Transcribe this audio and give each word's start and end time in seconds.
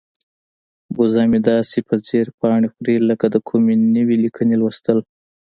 وزه 0.97 1.21
مې 1.31 1.39
داسې 1.49 1.77
په 1.87 1.95
ځیر 2.07 2.27
پاڼې 2.39 2.67
خوري 2.73 2.95
لکه 3.09 3.25
د 3.33 3.35
کومې 3.47 3.73
نوې 3.95 4.15
لیکنې 4.25 4.55
لوستل. 4.61 4.97